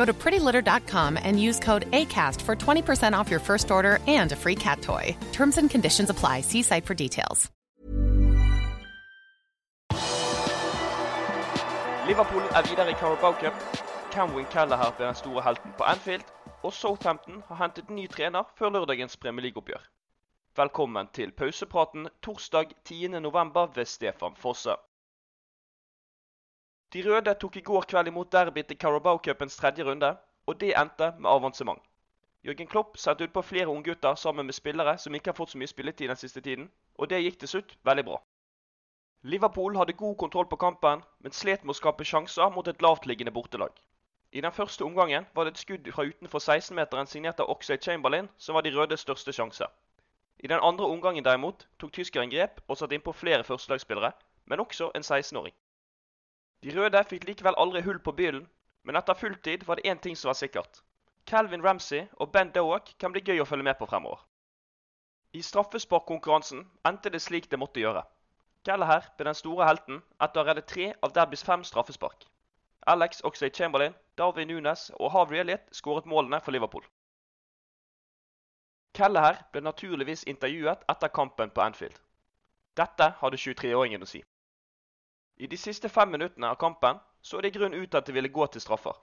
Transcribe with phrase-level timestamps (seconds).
[0.00, 4.36] Go to prettylitter.com and use code ACAST for 20% off your first order and a
[4.36, 5.14] free cat toy.
[5.32, 6.40] Terms and conditions apply.
[6.40, 7.50] See site for details.
[12.08, 13.54] Liverpool er videre i Carabao Cup.
[14.12, 16.24] Camwin Callahar ble den store helten på Anfield.
[16.62, 19.84] Og Southampton har hentet ny trener før lørdagens Premier League-oppgjør.
[20.56, 23.76] Velkommen til pausepraten torsdag 10.11.
[23.76, 24.80] ved Stefan Fosse.
[26.92, 30.72] De røde tok i går kveld imot derby til Carabao Cupens tredje runde, og det
[30.80, 31.82] endte med avansement.
[32.44, 35.70] Jørgen Klopp sendte utpå flere unggutter sammen med spillere som ikke har fått så mye
[35.70, 38.18] spilletid den siste tiden, og det gikk til slutt veldig bra.
[39.22, 43.34] Liverpool hadde god kontroll på kampen, men slet med å skape sjanser mot et lavtliggende
[43.38, 43.70] bortelag.
[44.32, 48.28] I den første omgangen var det et skudd fra utenfor 16-meteren signert av Oxlade Chamberlain
[48.38, 49.66] som var de rødes største sjanse.
[50.38, 54.12] I den andre omgangen derimot tok tyskeren grep og satte innpå flere førstelagsspillere,
[54.46, 55.54] men også en 16-åring.
[56.62, 58.46] De røde fikk likevel aldri hull på byllen,
[58.84, 60.82] men etter fulltid var det én ting som var sikkert.
[61.26, 64.20] Calvin Ramsey og Ben Doak kan bli gøy å følge med på fremover.
[65.32, 68.02] I straffesparkkonkurransen endte det slik det måtte gjøre.
[68.66, 72.26] Kelleher ble den store helten etter å ha reddet tre av Derbys fem straffespark.
[72.86, 76.84] Alex Oxlade Chamberlain, Darwin Nunes og Harvey Elliot skåret målene for Liverpool.
[78.96, 81.96] Kelleher ble naturligvis intervjuet etter kampen på Anfield.
[82.76, 84.24] Dette hadde 23-åringen å si.
[85.40, 88.28] I de siste fem minuttene av kampen så det i grunn ut at det ville
[88.28, 88.96] gå til straffer.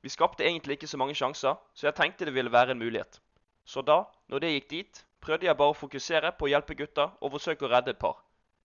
[0.00, 3.20] Vi skapte egentlig ikke så mange sjanser, så jeg tenkte det ville være en mulighet.
[3.64, 3.98] Så da,
[4.32, 7.68] når det gikk dit, prøvde jeg bare å fokusere på å hjelpe gutta og forsøke
[7.68, 8.16] å redde et par,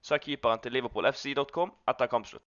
[0.01, 2.45] sa keeperen til liverpoolfc.com etter kampslutt.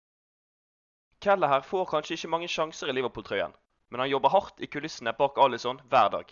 [1.20, 3.52] Kelleher får kanskje ikke mange sjanser i Liverpool-trøyen,
[3.90, 6.30] men han jobber hardt i kulissene bak Alison hver dag.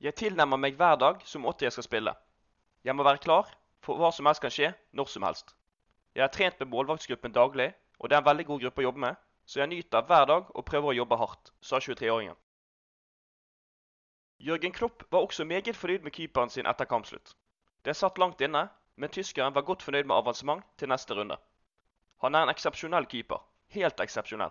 [0.00, 2.16] Jeg tilnærmer meg hver dag som åtte jeg skal spille.
[2.88, 3.52] Jeg må være klar,
[3.84, 5.57] for hva som helst kan skje, når som helst.
[6.18, 7.68] Jeg har trent med målvaktsgruppen daglig,
[8.02, 10.48] og det er en veldig god gruppe å jobbe med, så jeg nyter hver dag
[10.50, 12.34] og prøver å jobbe hardt, sa 23-åringen.
[14.48, 17.36] Jørgen Klopp var også meget fornøyd med keeperen sin etter kampslutt.
[17.86, 18.64] Det satt langt inne,
[18.96, 21.38] men tyskeren var godt fornøyd med avansement til neste runde.
[22.26, 23.38] Han er en eksepsjonell keeper.
[23.78, 24.50] Helt eksepsjonell.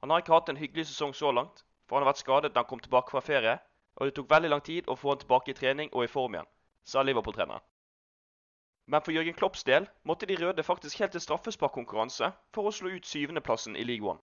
[0.00, 2.64] Han har ikke hatt en hyggelig sesong så langt, for han har vært skadet da
[2.64, 3.58] han kom tilbake fra ferie,
[4.00, 6.40] og det tok veldig lang tid å få han tilbake i trening og i form
[6.40, 6.48] igjen,
[6.80, 7.60] sa Liverpool-treneren.
[8.86, 12.92] Men for Jørgen Klopps del måtte de røde faktisk helt til straffesparkkonkurranse for å slå
[12.96, 14.20] ut syvendeplassen i League One.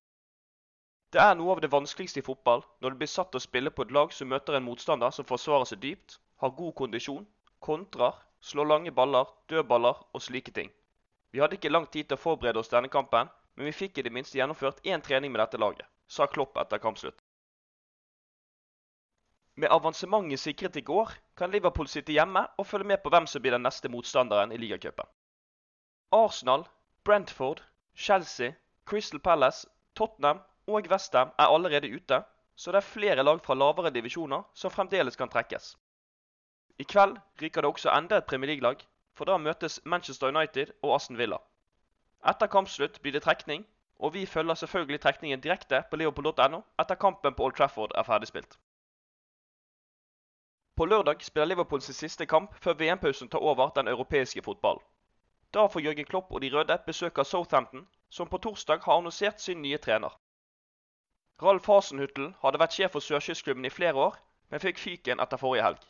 [1.11, 3.87] Det er noe av det vanskeligste i fotball når du blir satt å spille på
[3.87, 7.25] et lag som møter en motstander som forsvarer seg dypt, har god kondisjon,
[7.59, 10.69] kontrer, slår lange baller, dødballer og slike ting.
[11.31, 14.05] Vi hadde ikke lang tid til å forberede oss denne kampen, men vi fikk i
[14.07, 17.17] det minste gjennomført én trening med dette laget, sa Klopp etter kampslutt.
[19.61, 23.43] Med avansementet sikret i går, kan Liverpool sitte hjemme og følge med på hvem som
[23.43, 25.05] blir den neste motstanderen i ligacupen.
[26.17, 26.63] Arsenal,
[27.05, 27.61] Brentford,
[27.95, 28.55] Chelsea,
[28.89, 32.23] Crystal Palace, Tottenham og Westham er allerede ute,
[32.55, 35.75] så det er flere lag fra lavere divisjoner som fremdeles kan trekkes.
[36.79, 38.81] I kveld ryker det også enda et Premier League-lag,
[39.13, 41.37] for da møtes Manchester United og Aston Villa.
[42.25, 43.67] Etter kampslutt blir det trekning,
[43.99, 48.57] og vi følger selvfølgelig trekningen direkte på liverpool.no etter kampen på Old Trafford er ferdigspilt.
[50.81, 54.81] På lørdag spiller Liverpool sin siste kamp før VM-pausen tar over den europeiske fotballen.
[55.53, 59.41] Da får Jørgen Klopp og de røde besøk av Southampton, som på torsdag har annonsert
[59.41, 60.15] sin nye trener.
[61.43, 64.17] Ralf Hasenhuttel hadde vært sjef for sørkystklubben i flere år,
[64.49, 65.83] men fikk fyken etter forrige helg.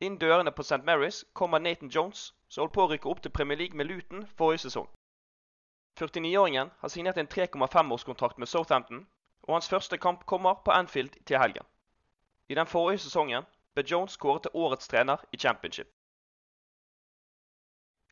[0.00, 0.80] Inn dørene på St.
[0.88, 4.24] Mary's kommer Nathan Jones, som holdt på å rykke opp til Premier League med Luton
[4.38, 4.88] forrige sesong.
[6.00, 9.04] 49-åringen har signert en 3,5-årskontrakt med Southampton,
[9.42, 11.68] og hans første kamp kommer på Anfield til helgen.
[12.48, 13.44] I den forrige sesongen
[13.74, 15.90] ble Jones kåret til årets trener i Championship.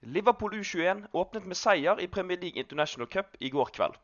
[0.02, 3.94] Liverpool U21 åpnet med seier i Premier League International Cup i går kveld.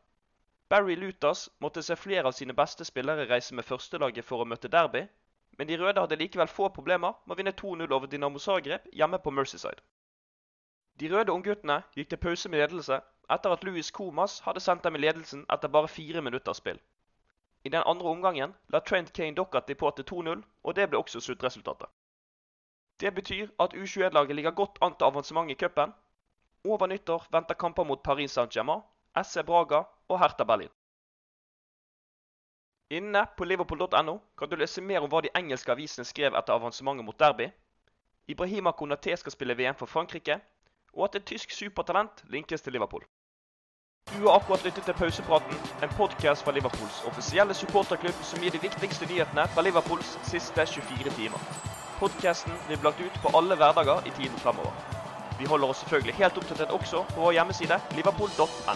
[0.69, 4.71] Barry Luthers måtte se flere av sine beste spillere reise med førstelaget for å møte
[4.71, 5.01] Derby,
[5.57, 9.19] men de røde hadde likevel få problemer med å vinne 2-0 over Dinamo Zagreb hjemme
[9.19, 9.81] på Mercyside.
[10.99, 13.01] De røde ungguttene gikk til pause med ledelse
[13.35, 16.79] etter at Louis Comas hadde sendt dem i ledelsen etter bare fire minutters spill.
[17.63, 21.19] I den andre omgangen la Trent Kane Docherty på til 2-0, og det ble også
[21.19, 21.89] sluttresultatet.
[22.99, 25.93] Det betyr at U21-laget ligger godt an til avansement i cupen.
[26.65, 28.81] Over nyttår venter kamper mot Paris Saint-Germain,
[29.23, 30.69] SC Braga og Hertha Berlin.
[32.89, 37.05] Inne på liverpool.no kan du lese mer om hva de engelske avisene skrev etter avansementet
[37.05, 37.51] mot Derby.
[38.27, 40.39] Ibrahima Konaté skal spille VM for Frankrike,
[40.93, 43.05] og at et tysk supertalent linkes til Liverpool.
[44.17, 48.61] Du har akkurat lyttet til Pausepraten, en podkast fra Liverpools offisielle supporterklubb som gir de
[48.61, 51.43] viktigste nyhetene fra Liverpools siste 24 timer.
[51.99, 54.73] Podkasten blir blagt ut på alle hverdager i tiden fremover.
[55.39, 58.75] Vi holder oss selvfølgelig helt oppdatert også på vår hjemmeside liverpool.no.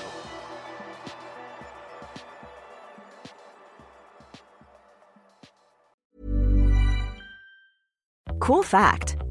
[8.40, 9.23] Cool fact